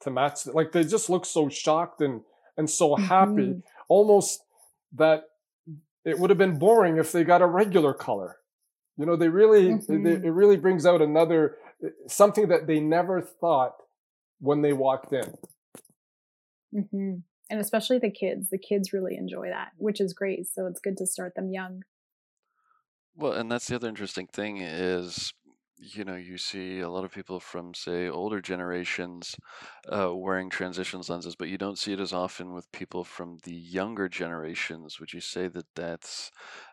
to 0.03 0.11
match?" 0.11 0.47
Like 0.47 0.73
they 0.73 0.85
just 0.85 1.11
look 1.11 1.25
so 1.27 1.49
shocked 1.49 2.01
and 2.01 2.23
and 2.57 2.69
so 2.69 2.97
happy, 2.97 3.33
mm-hmm. 3.33 3.61
almost 3.89 4.45
that 4.95 5.25
it 6.05 6.19
would 6.19 6.31
have 6.31 6.39
been 6.39 6.59
boring 6.59 6.99
if 6.99 7.13
they 7.13 7.25
got 7.25 7.43
a 7.43 7.47
regular 7.47 7.95
color. 7.95 8.37
You 8.97 9.07
know, 9.07 9.17
they 9.17 9.29
really 9.29 9.71
mm-hmm. 9.71 10.03
they, 10.03 10.13
it 10.13 10.33
really 10.33 10.57
brings 10.57 10.87
out 10.87 11.01
another 11.01 11.57
something 12.07 12.49
that 12.49 12.67
they 12.67 12.81
never 12.81 13.21
thought 13.21 13.75
when 14.39 14.63
they 14.63 14.73
walked 14.73 15.13
in. 15.13 15.35
Mm-hmm 16.75 17.15
and 17.53 17.61
especially 17.61 17.99
the 17.99 18.11
kids 18.11 18.49
the 18.49 18.59
kids 18.59 18.93
really 18.93 19.15
enjoy 19.17 19.49
that 19.49 19.73
which 19.77 20.01
is 20.01 20.13
great 20.15 20.47
so 20.47 20.67
it's 20.67 20.81
good 20.81 20.97
to 20.97 21.07
start 21.07 21.35
them 21.37 21.51
young 21.51 21.83
well 23.15 23.33
and 23.33 23.53
that's 23.53 23.67
the 23.67 23.77
other 23.77 23.89
interesting 23.89 24.27
thing 24.27 24.57
is 24.57 25.33
you 25.83 26.05
know 26.05 26.15
you 26.15 26.39
see 26.39 26.81
a 26.81 26.89
lot 26.89 27.05
of 27.05 27.13
people 27.13 27.41
from 27.41 27.75
say 27.75 28.09
older 28.09 28.41
generations 28.41 29.37
uh, 29.89 30.15
wearing 30.15 30.49
transitions 30.49 31.11
lenses 31.11 31.35
but 31.35 31.49
you 31.49 31.59
don't 31.59 31.79
see 31.79 31.93
it 31.93 32.01
as 32.01 32.13
often 32.13 32.53
with 32.53 32.71
people 32.73 33.05
from 33.05 33.39
the 33.45 33.55
younger 33.55 34.09
generations 34.09 35.01
would 35.01 35.13
you 35.13 35.21
say 35.21 35.49
that 35.49 35.67
that's 35.75 36.31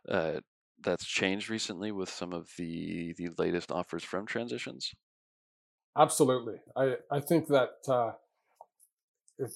uh, 0.10 0.40
that's 0.82 1.06
changed 1.06 1.50
recently 1.50 1.92
with 1.92 2.10
some 2.10 2.34
of 2.34 2.50
the 2.58 3.14
the 3.18 3.30
latest 3.38 3.72
offers 3.72 4.04
from 4.04 4.26
transitions 4.26 4.94
absolutely 5.98 6.56
i 6.76 6.96
i 7.12 7.20
think 7.20 7.48
that 7.48 7.78
uh, 7.88 8.12
if, 9.38 9.54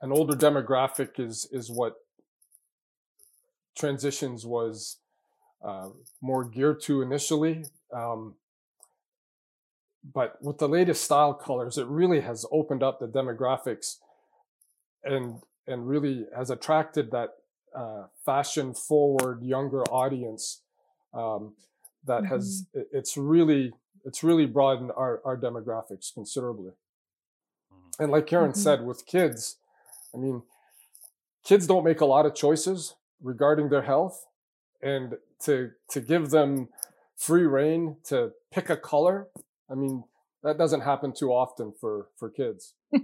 an 0.00 0.12
older 0.12 0.34
demographic 0.34 1.20
is 1.20 1.46
is 1.52 1.70
what 1.70 1.96
transitions 3.76 4.46
was 4.46 4.98
uh, 5.62 5.90
more 6.20 6.44
geared 6.44 6.80
to 6.82 7.02
initially. 7.02 7.64
Um, 7.92 8.34
but 10.14 10.42
with 10.42 10.58
the 10.58 10.68
latest 10.68 11.04
style 11.04 11.34
colors, 11.34 11.76
it 11.76 11.86
really 11.86 12.20
has 12.20 12.46
opened 12.50 12.82
up 12.82 13.00
the 13.00 13.06
demographics 13.06 13.96
and 15.04 15.42
and 15.66 15.88
really 15.88 16.26
has 16.36 16.50
attracted 16.50 17.10
that 17.10 17.30
uh, 17.74 18.04
fashion 18.24 18.74
forward 18.74 19.42
younger 19.42 19.84
audience 19.84 20.62
um, 21.14 21.54
that 22.06 22.22
mm-hmm. 22.22 22.34
has 22.34 22.66
it's 22.72 23.16
really 23.16 23.72
it's 24.04 24.22
really 24.22 24.46
broadened 24.46 24.90
our, 24.96 25.20
our 25.24 25.36
demographics 25.36 26.12
considerably. 26.12 26.72
Mm-hmm. 27.72 28.02
And 28.02 28.12
like 28.12 28.26
Karen 28.26 28.52
mm-hmm. 28.52 28.60
said, 28.60 28.82
with 28.84 29.06
kids, 29.06 29.56
I 30.14 30.18
mean, 30.18 30.42
kids 31.44 31.66
don't 31.66 31.84
make 31.84 32.00
a 32.00 32.06
lot 32.06 32.26
of 32.26 32.34
choices 32.34 32.94
regarding 33.22 33.68
their 33.68 33.82
health, 33.82 34.26
and 34.82 35.16
to 35.44 35.70
to 35.90 36.00
give 36.00 36.30
them 36.30 36.68
free 37.20 37.44
reign 37.44 37.96
to 38.04 38.32
pick 38.50 38.70
a 38.70 38.76
color, 38.76 39.28
I 39.70 39.74
mean, 39.74 40.04
that 40.42 40.58
doesn't 40.58 40.80
happen 40.80 41.12
too 41.12 41.30
often 41.30 41.72
for 41.80 42.08
for 42.16 42.30
kids. 42.30 42.74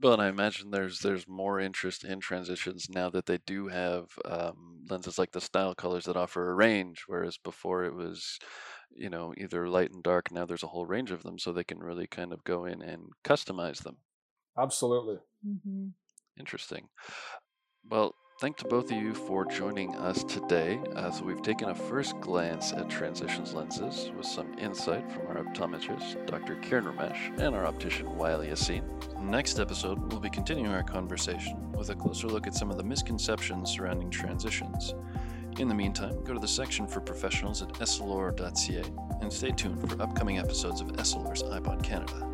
Well, 0.00 0.12
and 0.12 0.22
I 0.22 0.28
imagine 0.28 0.70
there's 0.70 1.00
there's 1.00 1.26
more 1.26 1.58
interest 1.58 2.04
in 2.04 2.20
transitions 2.20 2.88
now 2.88 3.10
that 3.10 3.26
they 3.26 3.38
do 3.38 3.66
have 3.66 4.06
um, 4.24 4.84
lenses 4.88 5.18
like 5.18 5.32
the 5.32 5.40
style 5.40 5.74
colors 5.74 6.04
that 6.04 6.16
offer 6.16 6.50
a 6.50 6.54
range, 6.54 7.02
whereas 7.08 7.36
before 7.36 7.82
it 7.82 7.92
was, 7.94 8.38
you 8.92 9.10
know, 9.10 9.34
either 9.36 9.68
light 9.68 9.90
and 9.90 10.04
dark. 10.04 10.30
Now 10.30 10.46
there's 10.46 10.62
a 10.62 10.68
whole 10.68 10.86
range 10.86 11.10
of 11.10 11.24
them, 11.24 11.36
so 11.36 11.52
they 11.52 11.64
can 11.64 11.80
really 11.80 12.06
kind 12.06 12.32
of 12.32 12.44
go 12.44 12.64
in 12.64 12.80
and 12.80 13.08
customize 13.24 13.82
them. 13.82 13.96
Absolutely. 14.56 15.16
Mm-hmm. 15.44 15.88
Interesting. 16.38 16.88
Well, 17.90 18.14
thank 18.38 18.56
to 18.56 18.64
both 18.66 18.88
of 18.92 18.96
you 18.96 19.12
for 19.12 19.44
joining 19.44 19.96
us 19.96 20.22
today. 20.22 20.80
So 21.12 21.24
we've 21.24 21.42
taken 21.42 21.70
a 21.70 21.74
first 21.74 22.20
glance 22.20 22.72
at 22.72 22.88
transitions 22.88 23.52
lenses 23.52 24.12
with 24.16 24.26
some 24.26 24.56
insight 24.58 25.10
from 25.10 25.26
our 25.26 25.42
optometrist, 25.42 26.24
Dr. 26.26 26.54
Kieran 26.56 26.84
Ramesh, 26.84 27.36
and 27.40 27.56
our 27.56 27.66
optician, 27.66 28.06
Wael 28.06 28.48
Yassin. 28.48 28.84
Next 29.20 29.58
episode, 29.58 30.12
we'll 30.12 30.20
be 30.20 30.30
continuing 30.30 30.72
our 30.72 30.84
conversation 30.84 31.72
with 31.72 31.90
a 31.90 31.96
closer 31.96 32.28
look 32.28 32.46
at 32.46 32.54
some 32.54 32.70
of 32.70 32.76
the 32.76 32.84
misconceptions 32.84 33.70
surrounding 33.70 34.08
transitions. 34.08 34.94
In 35.58 35.66
the 35.66 35.74
meantime, 35.74 36.22
go 36.22 36.32
to 36.32 36.38
the 36.38 36.46
section 36.46 36.86
for 36.86 37.00
professionals 37.00 37.60
at 37.60 37.70
essilor.ca 37.74 38.84
and 39.20 39.32
stay 39.32 39.50
tuned 39.50 39.80
for 39.80 40.00
upcoming 40.00 40.38
episodes 40.38 40.80
of 40.80 40.92
Essilor's 40.92 41.42
iPod 41.42 41.82
Canada. 41.82 42.24